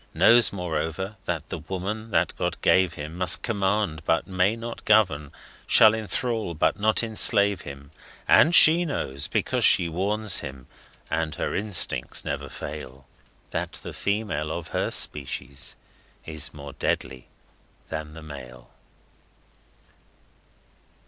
Knows, 0.15 0.51
moreover, 0.51 1.15
that 1.25 1.47
the 1.49 1.59
Woman 1.59 2.09
that 2.09 2.35
God 2.35 2.59
gave 2.63 2.93
him 2.93 3.15
Must 3.19 3.43
command 3.43 4.01
but 4.03 4.25
may 4.25 4.55
not 4.55 4.83
govern; 4.83 5.31
shall 5.67 5.93
enthrall 5.93 6.55
but 6.55 6.79
not 6.79 7.03
enslave 7.03 7.61
him. 7.61 7.91
And 8.27 8.55
She 8.55 8.83
knows, 8.83 9.27
because 9.27 9.63
She 9.63 9.87
warns 9.87 10.39
him 10.39 10.65
and 11.11 11.35
Her 11.35 11.53
instincts 11.53 12.25
never 12.25 12.49
fail, 12.49 13.05
That 13.51 13.73
the 13.73 13.93
female 13.93 14.51
of 14.51 14.69
Her 14.69 14.89
species 14.89 15.75
is 16.25 16.51
more 16.51 16.73
deadly 16.73 17.27
than 17.89 18.13
the 18.15 18.23
male! 18.23 18.71